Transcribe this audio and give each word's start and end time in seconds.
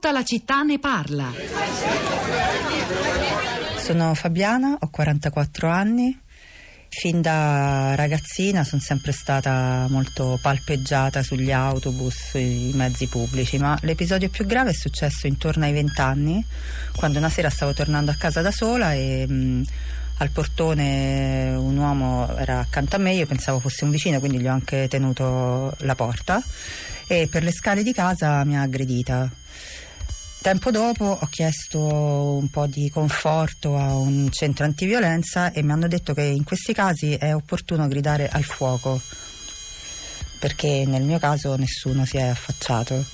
Tutta 0.00 0.14
la 0.14 0.24
città 0.24 0.62
ne 0.62 0.78
parla. 0.78 1.30
Sono 3.76 4.14
Fabiana, 4.14 4.78
ho 4.80 4.88
44 4.88 5.68
anni. 5.68 6.18
Fin 6.88 7.20
da 7.20 7.94
ragazzina 7.96 8.64
sono 8.64 8.80
sempre 8.80 9.12
stata 9.12 9.84
molto 9.90 10.38
palpeggiata 10.40 11.22
sugli 11.22 11.52
autobus, 11.52 12.30
sui 12.30 12.70
mezzi 12.72 13.08
pubblici, 13.08 13.58
ma 13.58 13.78
l'episodio 13.82 14.30
più 14.30 14.46
grave 14.46 14.70
è 14.70 14.72
successo 14.72 15.26
intorno 15.26 15.66
ai 15.66 15.72
20 15.72 16.00
anni, 16.00 16.42
quando 16.96 17.18
una 17.18 17.28
sera 17.28 17.50
stavo 17.50 17.74
tornando 17.74 18.10
a 18.10 18.14
casa 18.14 18.40
da 18.40 18.50
sola 18.50 18.94
e 18.94 19.26
mh, 19.28 19.64
al 20.16 20.30
portone 20.30 21.54
un 21.58 21.76
uomo 21.76 22.34
era 22.38 22.60
accanto 22.60 22.96
a 22.96 22.98
me, 22.98 23.12
io 23.12 23.26
pensavo 23.26 23.60
fosse 23.60 23.84
un 23.84 23.90
vicino, 23.90 24.18
quindi 24.18 24.38
gli 24.38 24.48
ho 24.48 24.52
anche 24.52 24.88
tenuto 24.88 25.74
la 25.80 25.94
porta 25.94 26.42
e 27.06 27.28
per 27.30 27.42
le 27.42 27.52
scale 27.52 27.82
di 27.82 27.92
casa 27.92 28.42
mi 28.44 28.56
ha 28.56 28.62
aggredita. 28.62 29.30
Tempo 30.42 30.70
dopo 30.70 31.04
ho 31.04 31.26
chiesto 31.26 31.78
un 31.78 32.48
po' 32.48 32.66
di 32.66 32.88
conforto 32.88 33.76
a 33.76 33.94
un 33.94 34.30
centro 34.30 34.64
antiviolenza 34.64 35.52
e 35.52 35.62
mi 35.62 35.72
hanno 35.72 35.86
detto 35.86 36.14
che 36.14 36.22
in 36.22 36.44
questi 36.44 36.72
casi 36.72 37.14
è 37.14 37.34
opportuno 37.34 37.86
gridare 37.86 38.28
al 38.28 38.44
fuoco 38.44 39.00
perché 40.40 40.84
nel 40.86 41.02
mio 41.02 41.18
caso 41.18 41.54
nessuno 41.56 42.06
si 42.06 42.16
è 42.16 42.22
affacciato. 42.22 43.04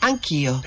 Anch'io. 0.00 0.60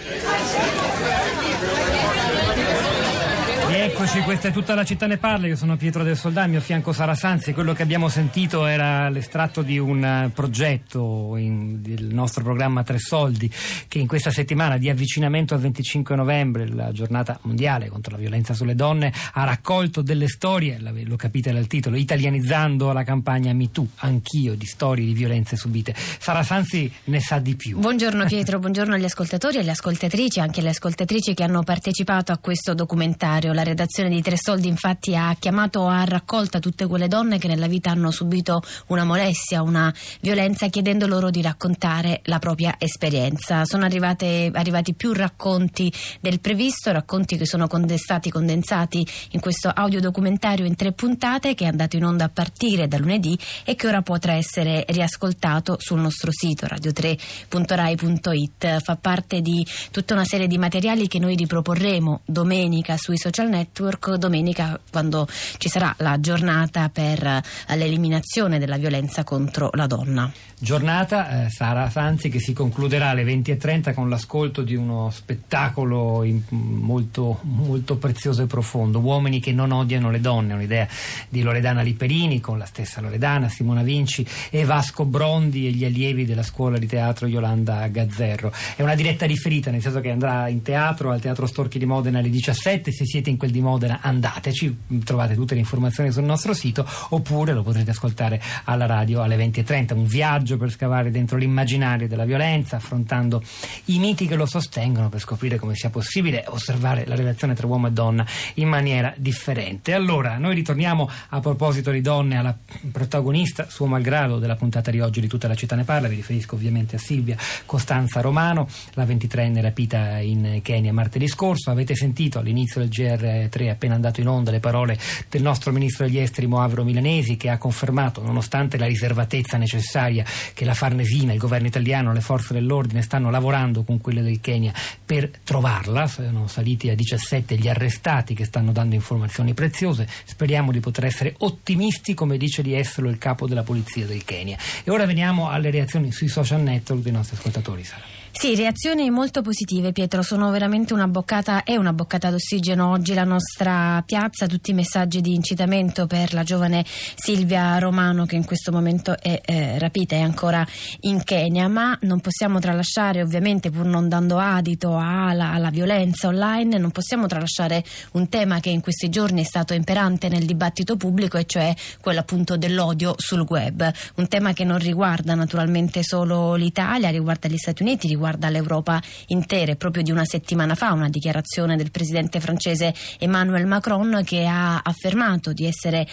Eccoci, 4.11 4.25
questa 4.25 4.49
è 4.49 4.51
tutta 4.51 4.75
la 4.75 4.83
città 4.83 5.07
ne 5.07 5.15
parla, 5.15 5.47
io 5.47 5.55
sono 5.55 5.77
Pietro 5.77 6.03
del 6.03 6.17
Soldà, 6.17 6.43
al 6.43 6.49
mio 6.49 6.59
fianco 6.59 6.91
Sara 6.91 7.15
Sanzi, 7.15 7.53
quello 7.53 7.71
che 7.71 7.81
abbiamo 7.81 8.09
sentito 8.09 8.65
era 8.65 9.07
l'estratto 9.07 9.61
di 9.61 9.79
un 9.79 10.03
eh, 10.03 10.29
progetto 10.33 11.37
in, 11.37 11.81
del 11.81 12.13
nostro 12.13 12.43
programma 12.43 12.83
Tre 12.83 12.99
Soldi 12.99 13.49
che 13.87 13.99
in 13.99 14.07
questa 14.07 14.29
settimana 14.29 14.77
di 14.77 14.89
avvicinamento 14.89 15.53
al 15.53 15.61
25 15.61 16.13
novembre, 16.17 16.67
la 16.67 16.91
giornata 16.91 17.39
mondiale 17.43 17.87
contro 17.87 18.11
la 18.11 18.17
violenza 18.17 18.53
sulle 18.53 18.75
donne, 18.75 19.13
ha 19.31 19.45
raccolto 19.45 20.01
delle 20.01 20.27
storie, 20.27 20.77
lo 21.05 21.15
capite 21.15 21.53
dal 21.53 21.67
titolo, 21.67 21.95
italianizzando 21.95 22.91
la 22.91 23.03
campagna 23.03 23.53
MeToo, 23.53 23.87
anch'io, 23.99 24.55
di 24.55 24.65
storie 24.65 25.05
di 25.05 25.13
violenze 25.13 25.55
subite. 25.55 25.95
Sara 25.95 26.43
Sanzi 26.43 26.91
ne 27.05 27.21
sa 27.21 27.39
di 27.39 27.55
più. 27.55 27.79
Buongiorno 27.79 28.25
Pietro, 28.27 28.59
buongiorno 28.59 28.93
agli 28.93 29.05
ascoltatori 29.05 29.55
e 29.55 29.59
alle 29.61 29.71
ascoltatrici, 29.71 30.41
anche 30.41 30.59
alle 30.59 30.71
ascoltatrici 30.71 31.33
che 31.33 31.43
hanno 31.43 31.63
partecipato 31.63 32.33
a 32.33 32.37
questo 32.39 32.73
documentario. 32.73 33.53
La 33.53 33.63
redazione 33.63 33.99
di 34.09 34.21
Tre 34.21 34.37
Soldi 34.37 34.67
infatti 34.67 35.15
ha 35.15 35.35
chiamato 35.37 35.87
a 35.87 36.03
raccolta 36.03 36.59
tutte 36.59 36.87
quelle 36.87 37.07
donne 37.07 37.37
che 37.37 37.47
nella 37.47 37.67
vita 37.67 37.91
hanno 37.91 38.11
subito 38.11 38.61
una 38.87 39.03
molestia, 39.03 39.61
una 39.61 39.93
violenza, 40.21 40.67
chiedendo 40.67 41.07
loro 41.07 41.29
di 41.29 41.41
raccontare 41.41 42.21
la 42.25 42.39
propria 42.39 42.75
esperienza. 42.77 43.65
Sono 43.65 43.85
arrivate, 43.85 44.51
arrivati 44.53 44.93
più 44.93 45.13
racconti 45.13 45.91
del 46.19 46.39
previsto, 46.39 46.91
racconti 46.91 47.37
che 47.37 47.45
sono 47.45 47.67
stati 47.95 48.29
condensati 48.29 49.07
in 49.31 49.39
questo 49.39 49.69
audiodocumentario 49.69 50.65
in 50.65 50.75
tre 50.75 50.91
puntate 50.91 51.55
che 51.55 51.65
è 51.65 51.67
andato 51.67 51.97
in 51.97 52.05
onda 52.05 52.25
a 52.25 52.29
partire 52.29 52.87
da 52.87 52.97
lunedì 52.97 53.37
e 53.63 53.75
che 53.75 53.87
ora 53.87 54.01
potrà 54.01 54.33
essere 54.33 54.85
riascoltato 54.89 55.77
sul 55.79 55.99
nostro 55.99 56.31
sito 56.31 56.65
radio3.rai.it. 56.65 58.81
Fa 58.81 58.95
parte 58.95 59.41
di 59.41 59.63
tutta 59.91 60.13
una 60.13 60.25
serie 60.25 60.47
di 60.47 60.57
materiali 60.57 61.07
che 61.07 61.19
noi 61.19 61.35
riproporremo 61.35 62.21
domenica 62.25 62.97
sui 62.97 63.17
social 63.17 63.49
network 63.49 63.80
Network 63.81 64.13
domenica 64.13 64.79
quando 64.91 65.27
ci 65.57 65.67
sarà 65.67 65.93
la 65.97 66.19
giornata 66.19 66.89
per 66.89 67.25
eh, 67.25 67.75
l'eliminazione 67.75 68.59
della 68.59 68.77
violenza 68.77 69.23
contro 69.23 69.71
la 69.73 69.87
donna. 69.87 70.31
Giornata, 70.63 71.45
eh, 71.45 71.49
Sara 71.49 71.89
Sanzi, 71.89 72.29
che 72.29 72.39
si 72.39 72.53
concluderà 72.53 73.09
alle 73.09 73.23
20.30 73.23 73.95
con 73.95 74.09
l'ascolto 74.09 74.61
di 74.61 74.75
uno 74.75 75.09
spettacolo 75.09 76.21
in, 76.21 76.43
molto, 76.49 77.39
molto 77.41 77.97
prezioso 77.97 78.43
e 78.43 78.45
profondo. 78.45 78.99
Uomini 78.99 79.39
che 79.39 79.53
non 79.53 79.71
odiano 79.71 80.11
le 80.11 80.19
donne, 80.19 80.53
un'idea 80.53 80.87
di 81.29 81.41
Loredana 81.41 81.81
Liperini 81.81 82.39
con 82.41 82.59
la 82.59 82.65
stessa 82.65 83.01
Loredana, 83.01 83.49
Simona 83.49 83.81
Vinci 83.81 84.23
e 84.51 84.63
Vasco 84.63 85.03
Brondi 85.03 85.65
e 85.65 85.71
gli 85.71 85.83
allievi 85.83 86.25
della 86.25 86.43
scuola 86.43 86.77
di 86.77 86.85
teatro 86.85 87.25
Yolanda 87.25 87.87
Gazzerro. 87.87 88.53
È 88.75 88.83
una 88.83 88.93
diretta 88.93 89.25
riferita, 89.25 89.71
nel 89.71 89.81
senso 89.81 89.99
che 89.99 90.11
andrà 90.11 90.47
in 90.47 90.61
teatro 90.61 91.09
al 91.09 91.21
Teatro 91.21 91.47
Storchi 91.47 91.79
di 91.79 91.87
Modena 91.87 92.19
alle 92.19 92.29
17. 92.29 92.91
Se 92.91 93.03
siete 93.03 93.31
in 93.31 93.37
quel 93.37 93.49
di 93.49 93.61
Modena 93.61 93.97
andateci, 93.99 94.77
trovate 95.03 95.33
tutte 95.33 95.55
le 95.55 95.61
informazioni 95.61 96.11
sul 96.11 96.23
nostro 96.23 96.53
sito 96.53 96.87
oppure 97.09 97.51
lo 97.53 97.63
potrete 97.63 97.89
ascoltare 97.89 98.39
alla 98.65 98.85
radio 98.85 99.23
alle 99.23 99.37
20.30. 99.37 99.95
Un 99.95 100.05
viaggio 100.05 100.49
viaggio 100.51 100.57
per 100.57 100.71
scavare 100.71 101.11
dentro 101.11 101.37
l'immaginario 101.37 102.07
della 102.07 102.25
violenza, 102.25 102.77
affrontando 102.77 103.41
i 103.85 103.99
miti 103.99 104.27
che 104.27 104.35
lo 104.35 104.45
sostengono 104.45 105.09
per 105.09 105.19
scoprire 105.19 105.57
come 105.57 105.75
sia 105.75 105.89
possibile 105.89 106.43
osservare 106.47 107.05
la 107.05 107.15
relazione 107.15 107.53
tra 107.53 107.67
uomo 107.67 107.87
e 107.87 107.91
donna 107.91 108.25
in 108.55 108.67
maniera 108.67 109.13
differente. 109.17 109.93
Allora, 109.93 110.37
noi 110.37 110.55
ritorniamo 110.55 111.09
a 111.29 111.39
proposito 111.39 111.91
di 111.91 112.01
donne 112.01 112.37
alla 112.37 112.57
protagonista, 112.91 113.69
suo 113.69 113.85
malgrado, 113.85 114.39
della 114.39 114.55
puntata 114.55 114.91
di 114.91 114.99
oggi 114.99 115.21
di 115.21 115.27
Tutta 115.31 115.47
la 115.47 115.55
città 115.55 115.75
ne 115.75 115.83
parla, 115.83 116.07
vi 116.07 116.15
riferisco 116.15 116.55
ovviamente 116.55 116.97
a 116.97 116.99
Silvia 116.99 117.37
Costanza 117.65 118.19
Romano, 118.21 118.67
la 118.93 119.05
23enne 119.05 119.61
rapita 119.61 120.19
in 120.19 120.59
Kenya 120.61 120.91
martedì 120.91 121.27
scorso. 121.27 121.71
Avete 121.71 121.95
sentito 121.95 122.39
all'inizio 122.39 122.81
del 122.81 122.89
GR3 122.89 123.69
appena 123.69 123.95
andato 123.95 124.19
in 124.19 124.27
onda 124.27 124.51
le 124.51 124.59
parole 124.59 124.97
del 125.29 125.41
nostro 125.41 125.71
ministro 125.71 126.05
degli 126.05 126.17
esteri 126.17 126.47
Moavro 126.47 126.83
Milanesi 126.83 127.37
che 127.37 127.49
ha 127.49 127.57
confermato, 127.57 128.21
nonostante 128.21 128.77
la 128.77 128.87
riservatezza 128.87 129.57
necessaria 129.57 130.25
che 130.53 130.65
la 130.65 130.73
Farnesina, 130.73 131.33
il 131.33 131.39
governo 131.39 131.67
italiano, 131.67 132.13
le 132.13 132.21
forze 132.21 132.53
dell'ordine 132.53 133.01
stanno 133.01 133.29
lavorando 133.29 133.83
con 133.83 133.99
quelle 133.99 134.21
del 134.21 134.39
Kenya 134.39 134.73
per 135.05 135.29
trovarla. 135.43 136.07
Sono 136.07 136.47
saliti 136.47 136.89
a 136.89 136.95
17 136.95 137.57
gli 137.57 137.67
arrestati 137.67 138.33
che 138.33 138.45
stanno 138.45 138.71
dando 138.71 138.95
informazioni 138.95 139.53
preziose. 139.53 140.07
Speriamo 140.23 140.71
di 140.71 140.79
poter 140.79 141.05
essere 141.05 141.35
ottimisti, 141.39 142.13
come 142.13 142.37
dice 142.37 142.61
di 142.61 142.73
esserlo 142.73 143.09
il 143.09 143.17
capo 143.17 143.47
della 143.47 143.63
polizia 143.63 144.05
del 144.05 144.23
Kenya. 144.23 144.57
E 144.83 144.91
ora 144.91 145.05
veniamo 145.05 145.49
alle 145.49 145.71
reazioni 145.71 146.11
sui 146.11 146.27
social 146.27 146.61
network 146.61 147.01
dei 147.01 147.11
nostri 147.11 147.35
ascoltatori. 147.37 147.83
Sara. 147.83 148.20
Sì, 148.33 148.55
reazioni 148.55 149.11
molto 149.11 149.41
positive 149.43 149.91
Pietro, 149.91 150.23
sono 150.23 150.49
veramente 150.49 150.93
una 150.93 151.07
boccata, 151.07 151.63
è 151.63 151.75
una 151.75 151.93
boccata 151.93 152.31
d'ossigeno 152.31 152.89
oggi 152.89 153.13
la 153.13 153.25
nostra 153.25 154.01
piazza, 154.03 154.47
tutti 154.47 154.71
i 154.71 154.73
messaggi 154.73 155.21
di 155.21 155.35
incitamento 155.35 156.07
per 156.07 156.33
la 156.33 156.41
giovane 156.41 156.83
Silvia 156.85 157.77
Romano 157.77 158.25
che 158.25 158.37
in 158.37 158.45
questo 158.45 158.71
momento 158.71 159.15
è 159.19 159.39
eh, 159.45 159.77
rapita, 159.77 160.15
è 160.15 160.21
ancora 160.21 160.65
in 161.01 161.23
Kenya, 161.23 161.67
ma 161.67 161.95
non 162.01 162.19
possiamo 162.19 162.59
tralasciare 162.59 163.21
ovviamente 163.21 163.69
pur 163.69 163.85
non 163.85 164.09
dando 164.09 164.39
adito 164.39 164.97
alla, 164.97 165.51
alla 165.51 165.69
violenza 165.69 166.27
online, 166.27 166.79
non 166.79 166.89
possiamo 166.89 167.27
tralasciare 167.27 167.83
un 168.13 168.27
tema 168.27 168.59
che 168.59 168.69
in 168.69 168.81
questi 168.81 169.09
giorni 169.09 169.41
è 169.41 169.45
stato 169.45 169.75
imperante 169.75 170.29
nel 170.29 170.45
dibattito 170.45 170.95
pubblico 170.95 171.37
e 171.37 171.45
cioè 171.45 171.75
quello 171.99 172.21
appunto 172.21 172.57
dell'odio 172.57 173.13
sul 173.17 173.45
web, 173.47 173.91
un 174.15 174.27
tema 174.27 174.53
che 174.53 174.63
non 174.63 174.79
riguarda 174.79 175.35
naturalmente 175.35 176.01
solo 176.01 176.55
l'Italia, 176.55 177.09
riguarda 177.09 177.47
gli 177.47 177.57
Stati 177.57 177.83
Uniti, 177.83 178.07
riguarda 178.21 178.49
l'Europa 178.49 179.01
intera. 179.27 179.71
È 179.71 179.75
proprio 179.75 180.03
di 180.03 180.11
una 180.11 180.25
settimana 180.25 180.75
fa 180.75 180.93
una 180.93 181.09
dichiarazione 181.09 181.75
del 181.75 181.89
presidente 181.89 182.39
francese 182.39 182.93
Emmanuel 183.17 183.65
Macron 183.65 184.21
che 184.23 184.45
ha 184.45 184.79
affermato 184.83 185.53
di, 185.53 185.65
essere, 185.65 186.07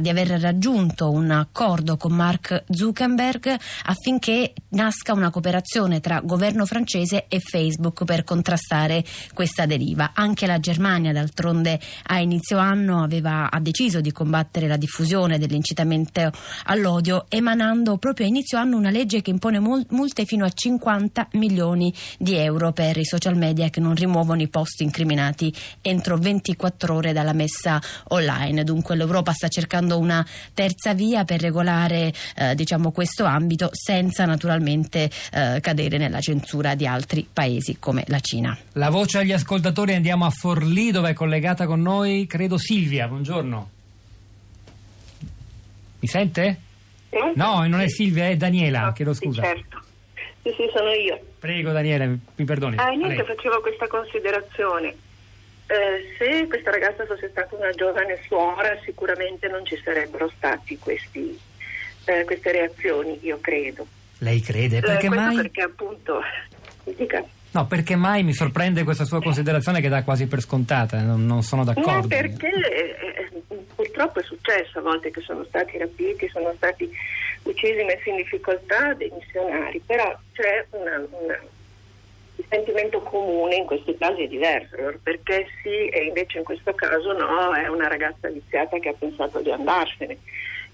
di 0.00 0.08
aver 0.08 0.40
raggiunto 0.40 1.12
un 1.12 1.30
accordo 1.30 1.96
con 1.96 2.12
Mark 2.12 2.64
Zuckerberg 2.68 3.56
affinché 3.84 4.52
nasca 4.70 5.12
una 5.12 5.30
cooperazione 5.30 6.00
tra 6.00 6.20
governo 6.20 6.66
francese 6.66 7.26
e 7.28 7.38
Facebook 7.38 8.04
per 8.04 8.24
contrastare 8.24 9.04
questa 9.32 9.64
deriva. 9.64 10.10
Anche 10.14 10.46
la 10.46 10.58
Germania, 10.58 11.12
d'altronde, 11.12 11.78
a 12.06 12.18
inizio 12.18 12.58
anno 12.58 13.04
aveva, 13.04 13.48
ha 13.48 13.60
deciso 13.60 14.00
di 14.00 14.10
combattere 14.10 14.66
la 14.66 14.76
diffusione 14.76 15.38
dell'incitamento 15.38 16.32
all'odio, 16.64 17.26
emanando 17.28 17.96
proprio 17.98 18.26
a 18.26 18.28
inizio 18.28 18.58
anno 18.58 18.76
una 18.76 18.90
legge 18.90 19.22
che 19.22 19.30
impone 19.30 19.60
multe 19.60 20.24
fino 20.24 20.44
a 20.44 20.50
50 20.50 21.28
milioni 21.32 21.42
di 21.48 22.34
euro 22.36 22.72
per 22.72 22.96
i 22.96 23.04
social 23.04 23.36
media 23.36 23.68
che 23.68 23.80
non 23.80 23.94
rimuovono 23.94 24.40
i 24.42 24.48
post 24.48 24.80
incriminati 24.80 25.52
entro 25.82 26.16
24 26.16 26.94
ore 26.94 27.12
dalla 27.12 27.32
messa 27.32 27.80
online. 28.08 28.64
Dunque 28.64 28.96
l'Europa 28.96 29.32
sta 29.32 29.48
cercando 29.48 29.98
una 29.98 30.26
terza 30.54 30.94
via 30.94 31.24
per 31.24 31.40
regolare 31.40 32.12
eh, 32.36 32.54
diciamo, 32.54 32.92
questo 32.92 33.24
ambito 33.24 33.70
senza 33.72 34.24
naturalmente 34.24 35.10
eh, 35.32 35.58
cadere 35.60 35.98
nella 35.98 36.20
censura 36.20 36.74
di 36.74 36.86
altri 36.86 37.26
paesi 37.30 37.76
come 37.78 38.04
la 38.08 38.20
Cina. 38.20 38.56
La 38.72 38.90
voce 38.90 39.18
agli 39.18 39.32
ascoltatori 39.32 39.94
andiamo 39.94 40.24
a 40.24 40.30
Forlì 40.30 40.90
dove 40.90 41.10
è 41.10 41.12
collegata 41.12 41.66
con 41.66 41.80
noi 41.80 42.26
credo 42.26 42.58
Silvia, 42.58 43.08
buongiorno. 43.08 43.70
Mi 46.00 46.08
sente? 46.08 46.60
No, 47.34 47.66
non 47.66 47.80
è 47.80 47.88
Silvia, 47.88 48.28
è 48.28 48.36
Daniela, 48.36 48.92
chiedo 48.92 49.14
scusa. 49.14 49.42
Certo. 49.42 49.82
Sì, 50.44 50.52
sì, 50.56 50.70
sono 50.74 50.90
io. 50.92 51.18
Prego 51.38 51.72
Daniele, 51.72 52.18
mi 52.36 52.44
perdoni. 52.44 52.76
Ah, 52.76 52.90
niente, 52.90 53.24
facevo 53.24 53.62
questa 53.62 53.86
considerazione. 53.86 54.94
Eh, 55.66 56.14
se 56.18 56.46
questa 56.46 56.70
ragazza 56.70 57.06
fosse 57.06 57.30
stata 57.30 57.56
una 57.56 57.70
giovane 57.70 58.20
suora, 58.26 58.78
sicuramente 58.84 59.48
non 59.48 59.64
ci 59.64 59.80
sarebbero 59.82 60.30
stati 60.36 60.76
questi, 60.76 61.38
eh, 62.04 62.24
queste 62.24 62.52
reazioni, 62.52 63.18
io 63.22 63.38
credo. 63.40 63.86
Lei 64.18 64.42
crede? 64.42 64.80
Perché 64.80 65.06
eh, 65.06 65.08
mai? 65.08 65.36
Perché 65.36 65.62
appunto, 65.62 66.20
dica. 66.94 67.24
No, 67.52 67.66
perché 67.66 67.96
mai 67.96 68.22
mi 68.22 68.34
sorprende 68.34 68.84
questa 68.84 69.06
sua 69.06 69.22
considerazione 69.22 69.80
che 69.80 69.88
dà 69.88 70.02
quasi 70.02 70.26
per 70.26 70.42
scontata, 70.42 71.00
non, 71.00 71.24
non 71.24 71.42
sono 71.42 71.64
d'accordo. 71.64 71.90
No, 71.92 72.06
perché 72.06 72.48
eh, 72.48 73.42
purtroppo 73.74 74.20
è 74.20 74.22
successo 74.24 74.80
a 74.80 74.82
volte 74.82 75.10
che 75.10 75.22
sono 75.22 75.44
stati 75.44 75.78
rapiti, 75.78 76.28
sono 76.28 76.52
stati 76.56 76.90
uccisi, 77.44 77.82
messi 77.84 78.10
in 78.10 78.16
difficoltà 78.16 78.94
dei 78.94 79.10
missionari, 79.10 79.80
però 79.80 80.16
c'è 80.32 80.66
una, 80.70 81.06
una, 81.10 81.40
il 82.36 82.44
sentimento 82.48 83.00
comune 83.00 83.56
in 83.56 83.66
questi 83.66 83.96
casi 83.96 84.22
è 84.22 84.28
diverso, 84.28 84.76
perché 85.02 85.46
sì 85.62 85.88
e 85.88 86.04
invece 86.04 86.38
in 86.38 86.44
questo 86.44 86.74
caso 86.74 87.12
no, 87.12 87.54
è 87.54 87.68
una 87.68 87.88
ragazza 87.88 88.28
viziata 88.28 88.78
che 88.78 88.88
ha 88.88 88.94
pensato 88.98 89.40
di 89.40 89.50
andarsene. 89.50 90.18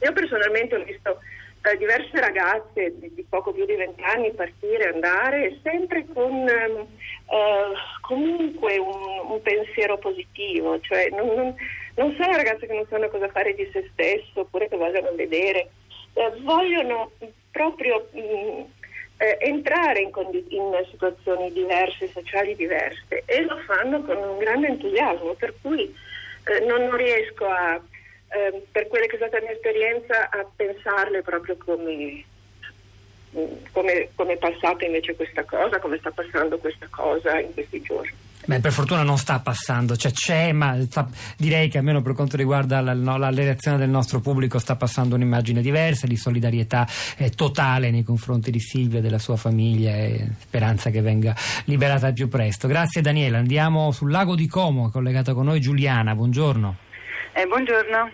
Io 0.03 0.13
personalmente 0.13 0.77
ho 0.77 0.83
visto 0.83 1.19
eh, 1.63 1.77
diverse 1.77 2.19
ragazze 2.19 2.95
di, 2.99 3.13
di, 3.15 3.27
poco 3.29 3.53
più 3.53 3.67
di 3.67 3.75
vent'anni 3.75 4.33
partire, 4.33 4.93
andare, 4.93 5.59
sempre 5.63 6.07
con 6.13 6.49
ehm, 6.49 6.87
eh, 7.27 7.73
comunque 8.01 8.79
un, 8.79 9.31
un, 9.31 9.43
pensiero 9.43 9.99
positivo, 9.99 10.81
cioè 10.81 11.11
non, 11.11 11.27
non, 11.35 11.55
non, 11.97 12.17
sono 12.19 12.35
ragazze 12.35 12.67
che 12.67 12.73
non 12.73 12.87
sanno 12.89 13.09
cosa 13.09 13.29
fare 13.29 13.55
di 13.55 13.69
se 13.73 13.91
stesso 13.93 14.41
oppure 14.41 14.69
che 14.69 14.77
vogliono 14.77 15.13
vedere, 15.15 15.69
eh, 16.15 16.33
vogliono 16.41 17.13
proprio 17.51 18.09
mh, 18.13 18.21
mm, 18.21 18.61
eh, 19.19 19.37
entrare 19.41 20.01
in, 20.01 20.11
condi- 20.11 20.47
in 20.49 20.73
situazioni 20.91 21.53
diverse, 21.53 22.09
sociali 22.09 22.57
diverse 22.57 23.23
e 23.27 23.43
lo 23.43 23.59
fanno 23.59 24.03
con 24.03 24.17
un 24.17 24.39
grande 24.39 24.69
entusiasmo, 24.69 25.35
per 25.35 25.55
cui 25.61 25.95
eh, 26.45 26.65
non, 26.65 26.97
riesco 26.97 27.47
a 27.47 27.81
eh, 28.33 28.63
per 28.71 28.87
quella 28.87 29.07
che 29.07 29.15
è 29.15 29.17
stata 29.17 29.39
la 29.39 29.45
mia 29.45 29.53
esperienza, 29.53 30.31
a 30.31 30.47
pensarle 30.55 31.23
proprio 31.23 31.57
come, 31.57 32.25
come, 33.73 34.09
come 34.15 34.33
è 34.33 34.37
passata 34.39 34.85
invece 34.85 35.17
questa 35.17 35.45
cosa, 35.45 35.81
come 35.81 35.99
sta 35.99 36.11
passando 36.11 36.59
questa 36.59 36.87
cosa 36.91 37.39
in 37.41 37.53
questi 37.53 37.83
giorni. 37.83 38.29
Beh, 38.47 38.61
per 38.61 38.73
fortuna 38.73 39.03
non 39.03 39.19
sta 39.19 39.39
passando, 39.39 39.97
cioè 39.97 40.13
c'è, 40.13 40.53
ma 40.53 40.75
sta, 40.83 41.07
direi 41.37 41.69
che 41.69 41.79
almeno 41.79 42.01
per 42.01 42.15
quanto 42.15 42.39
riguarda 42.39 42.81
la, 42.81 42.95
no, 42.95 43.19
la, 43.19 43.31
reazione 43.31 43.77
del 43.77 43.91
nostro 43.91 44.21
pubblico 44.21 44.59
sta 44.59 44.77
passando 44.77 45.15
un'immagine 45.15 45.61
diversa 45.61 46.07
di 46.07 46.17
solidarietà 46.17 46.87
eh, 47.19 47.31
totale 47.31 47.91
nei 47.91 48.03
confronti 48.03 48.51
di 48.51 48.59
Silvia 48.59 48.99
e 48.99 49.03
della 49.03 49.19
sua 49.19 49.37
famiglia 49.37 49.93
e 49.93 50.27
speranza 50.39 50.89
che 50.91 51.03
venga 51.03 51.35
liberata 51.67 52.07
al 52.07 52.15
più 52.15 52.29
presto. 52.29 52.67
Grazie 52.67 53.03
Daniela, 53.03 53.39
andiamo 53.39 53.93
sul 53.93 54.11
lago 54.11 54.35
di 54.35 54.49
Como, 54.49 54.91
collegata 54.91 55.35
con 55.35 55.45
noi 55.45 55.61
Giuliana, 55.61 56.15
buongiorno. 56.15 56.77
Eh, 57.35 57.47
buongiorno. 57.47 58.11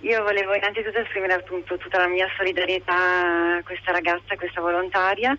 Io 0.00 0.22
volevo 0.22 0.54
innanzitutto 0.54 0.98
esprimere 0.98 1.34
appunto 1.34 1.76
tutta 1.78 1.98
la 1.98 2.08
mia 2.08 2.26
solidarietà 2.36 3.56
a 3.56 3.62
questa 3.62 3.92
ragazza, 3.92 4.34
a 4.34 4.36
questa 4.36 4.60
volontaria, 4.60 5.36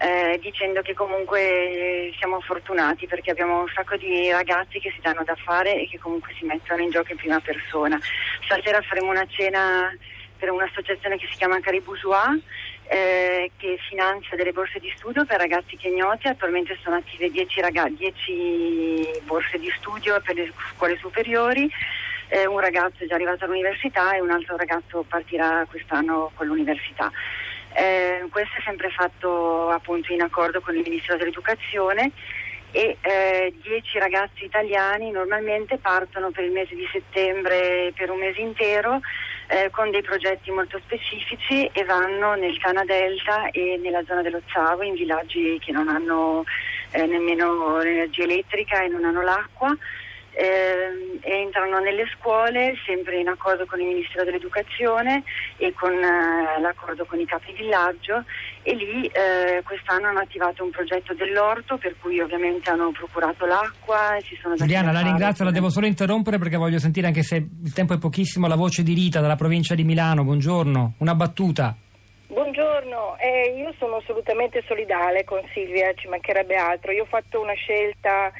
eh, 0.00 0.38
dicendo 0.40 0.80
che 0.80 0.94
comunque 0.94 2.10
siamo 2.16 2.40
fortunati 2.40 3.06
perché 3.06 3.30
abbiamo 3.30 3.60
un 3.60 3.68
sacco 3.68 3.96
di 3.96 4.30
ragazzi 4.30 4.80
che 4.80 4.90
si 4.94 5.00
danno 5.02 5.22
da 5.24 5.34
fare 5.34 5.78
e 5.78 5.88
che 5.88 5.98
comunque 5.98 6.32
si 6.38 6.46
mettono 6.46 6.80
in 6.80 6.90
gioco 6.90 7.12
in 7.12 7.18
prima 7.18 7.38
persona. 7.40 7.98
Stasera 8.44 8.80
faremo 8.80 9.10
una 9.10 9.26
cena 9.28 9.94
per 10.38 10.50
un'associazione 10.50 11.18
che 11.18 11.28
si 11.30 11.36
chiama 11.36 11.60
Caribusua 11.60 12.34
eh, 12.88 13.50
che 13.58 13.78
finanzia 13.90 14.38
delle 14.38 14.52
borse 14.52 14.78
di 14.78 14.90
studio 14.96 15.26
per 15.26 15.36
ragazzi 15.36 15.76
kenyoti. 15.76 16.28
Attualmente 16.28 16.78
sono 16.82 16.96
attive 16.96 17.30
10, 17.30 17.60
ragazzi, 17.60 17.96
10 17.96 19.20
borse 19.24 19.58
di 19.58 19.70
studio 19.76 20.18
per 20.22 20.34
le 20.34 20.50
scuole 20.74 20.96
superiori 20.96 21.70
eh, 22.30 22.46
un 22.46 22.60
ragazzo 22.60 23.02
è 23.02 23.06
già 23.06 23.16
arrivato 23.16 23.44
all'università 23.44 24.14
e 24.14 24.20
un 24.20 24.30
altro 24.30 24.56
ragazzo 24.56 25.04
partirà 25.06 25.66
quest'anno 25.68 26.30
con 26.34 26.46
l'università. 26.46 27.10
Eh, 27.72 28.26
questo 28.30 28.56
è 28.58 28.62
sempre 28.64 28.90
fatto 28.90 29.68
appunto 29.68 30.12
in 30.12 30.22
accordo 30.22 30.60
con 30.60 30.74
il 30.76 30.82
Ministero 30.82 31.16
dell'Educazione 31.18 32.10
e 32.72 32.96
eh, 33.00 33.54
dieci 33.62 33.98
ragazzi 33.98 34.44
italiani 34.44 35.10
normalmente 35.10 35.78
partono 35.78 36.30
per 36.30 36.44
il 36.44 36.52
mese 36.52 36.74
di 36.74 36.88
settembre 36.92 37.92
per 37.96 38.10
un 38.10 38.18
mese 38.18 38.40
intero 38.40 39.00
eh, 39.48 39.70
con 39.70 39.90
dei 39.90 40.02
progetti 40.02 40.52
molto 40.52 40.78
specifici 40.84 41.68
e 41.72 41.84
vanno 41.84 42.34
nel 42.34 42.56
Cana 42.58 42.84
Delta 42.84 43.50
e 43.50 43.78
nella 43.82 44.04
zona 44.04 44.22
dello 44.22 44.40
Zavo 44.52 44.82
in 44.82 44.94
villaggi 44.94 45.58
che 45.60 45.72
non 45.72 45.88
hanno 45.88 46.44
eh, 46.92 47.06
nemmeno 47.06 47.78
l'energia 47.78 48.22
elettrica 48.22 48.82
e 48.82 48.88
non 48.88 49.04
hanno 49.04 49.22
l'acqua 49.22 49.76
eh, 50.32 51.18
entrano 51.22 51.78
nelle 51.80 52.04
scuole 52.16 52.74
sempre 52.86 53.18
in 53.20 53.28
accordo 53.28 53.66
con 53.66 53.80
il 53.80 53.86
Ministero 53.86 54.24
dell'Educazione 54.24 55.22
e 55.56 55.72
con 55.72 55.92
eh, 55.92 56.60
l'accordo 56.60 57.04
con 57.04 57.18
i 57.18 57.26
capi 57.26 57.52
villaggio 57.52 58.24
e 58.62 58.74
lì 58.74 59.06
eh, 59.06 59.62
quest'anno 59.64 60.08
hanno 60.08 60.20
attivato 60.20 60.62
un 60.64 60.70
progetto 60.70 61.14
dell'orto 61.14 61.78
per 61.78 61.94
cui 62.00 62.20
ovviamente 62.20 62.70
hanno 62.70 62.90
procurato 62.92 63.46
l'acqua 63.46 64.16
e 64.16 64.22
si 64.22 64.36
sono 64.40 64.54
Giuliana 64.54 64.92
la 64.92 65.00
ringrazio, 65.00 65.44
la 65.44 65.50
devo 65.50 65.70
solo 65.70 65.86
interrompere 65.86 66.38
perché 66.38 66.56
voglio 66.56 66.78
sentire 66.78 67.06
anche 67.06 67.22
se 67.22 67.36
il 67.36 67.72
tempo 67.72 67.94
è 67.94 67.98
pochissimo 67.98 68.46
la 68.46 68.56
voce 68.56 68.82
di 68.82 68.94
Rita 68.94 69.20
dalla 69.20 69.36
provincia 69.36 69.74
di 69.74 69.84
Milano, 69.84 70.24
buongiorno, 70.24 70.94
una 70.98 71.14
battuta. 71.14 71.76
Buongiorno, 72.30 73.16
eh, 73.18 73.56
io 73.56 73.74
sono 73.76 73.96
assolutamente 73.96 74.62
solidale 74.68 75.24
con 75.24 75.40
Silvia, 75.52 75.92
ci 75.94 76.06
mancherebbe 76.06 76.54
altro. 76.54 76.92
Io 76.92 77.02
ho 77.02 77.06
fatto 77.06 77.40
una 77.40 77.54
scelta 77.54 78.30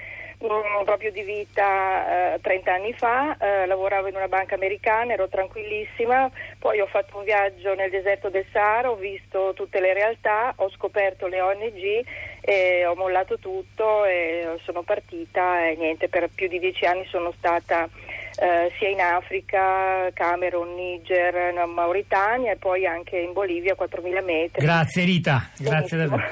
um, 0.41 0.85
proprio 0.85 1.11
di 1.11 1.23
vita 1.23 2.35
eh, 2.35 2.41
30 2.41 2.73
anni 2.73 2.93
fa, 2.93 3.37
eh, 3.39 3.67
lavoravo 3.67 4.09
in 4.09 4.17
una 4.17 4.29
banca 4.29 4.55
americana, 4.55 5.13
ero 5.13 5.29
tranquillissima, 5.29 6.31
poi 6.59 6.81
ho 6.81 6.87
fatto 6.87 7.19
un 7.19 7.25
viaggio 7.25 7.75
nel 7.75 7.91
deserto 7.91 8.29
del 8.29 8.47
Sahara, 8.53 8.91
ho 8.91 8.97
visto 8.97 9.53
tutte 9.55 9.81
le 9.81 9.93
realtà, 9.93 10.53
ho 10.57 10.71
scoperto 10.71 11.27
le 11.27 11.41
ONG 11.41 12.05
e 12.41 12.87
ho 12.87 12.95
mollato 12.95 13.39
tutto 13.39 14.05
e 14.05 14.59
sono 14.65 14.83
partita 14.83 15.67
e 15.67 15.77
niente, 15.77 16.09
per 16.09 16.29
più 16.35 16.49
di 16.49 16.59
dieci 16.59 16.85
anni 16.87 17.05
sono 17.07 17.33
stata 17.37 17.89
eh, 18.37 18.73
sia 18.79 18.88
in 18.88 19.00
Africa, 19.00 20.11
Camerun, 20.12 20.75
Niger, 20.75 21.53
Mauritania 21.67 22.53
e 22.53 22.56
poi 22.56 22.87
anche 22.87 23.19
in 23.19 23.32
Bolivia 23.32 23.75
a 23.79 23.82
4.000 23.82 24.25
metri. 24.25 24.65
Grazie 24.65 25.05
Rita, 25.05 25.50
grazie 25.59 25.97
davvero. 25.99 26.23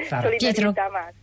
Pietro, 0.38 0.72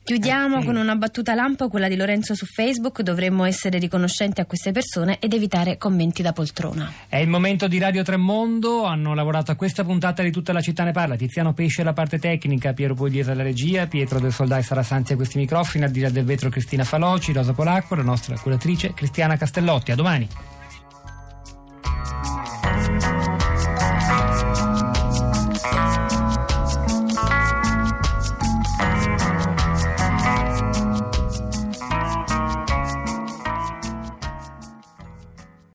chiudiamo 0.03 0.57
eh, 0.57 0.59
sì. 0.59 0.65
con 0.65 0.75
una 0.75 0.95
battuta 0.95 1.33
lampo, 1.33 1.69
quella 1.69 1.87
di 1.87 1.95
Lorenzo 1.95 2.35
su 2.35 2.45
Facebook, 2.45 3.01
dovremmo 3.01 3.45
essere 3.45 3.79
riconoscenti 3.79 4.41
a 4.41 4.45
queste 4.45 4.71
persone 4.71 5.17
ed 5.19 5.33
evitare 5.33 5.77
commenti 5.77 6.21
da 6.21 6.33
poltrona. 6.33 6.91
È 7.07 7.17
il 7.17 7.27
momento 7.27 7.67
di 7.67 7.79
Radio 7.79 8.03
Tremondo, 8.03 8.83
hanno 8.83 9.13
lavorato 9.13 9.51
a 9.51 9.55
questa 9.55 9.83
puntata 9.83 10.23
di 10.23 10.31
Tutta 10.31 10.53
la 10.53 10.61
città 10.61 10.83
ne 10.83 10.91
parla, 10.91 11.15
Tiziano 11.15 11.53
Pesce 11.53 11.83
la 11.83 11.93
parte 11.93 12.19
tecnica, 12.19 12.73
Piero 12.73 12.93
Pugliese 12.93 13.31
alla 13.31 13.43
regia, 13.43 13.87
Pietro 13.87 14.19
del 14.19 14.31
Soldai 14.31 14.61
Sara 14.61 14.83
Sanzi 14.83 15.13
a 15.13 15.15
questi 15.15 15.37
microfoni, 15.37 15.83
Ardila 15.83 16.09
del 16.09 16.25
Vetro 16.25 16.49
Cristina 16.49 16.83
Faloci, 16.83 17.33
Rosa 17.33 17.53
Polacco, 17.53 17.95
la 17.95 18.03
nostra 18.03 18.37
curatrice 18.37 18.93
Cristiana 18.93 19.35
Castellotti. 19.37 19.91
A 19.91 19.95
domani. 19.95 20.16
Money. 20.17 20.29